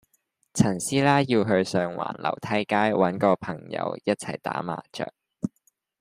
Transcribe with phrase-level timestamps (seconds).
[0.55, 5.13] 陳師奶要去上環樓梯街搵個朋友一齊打麻雀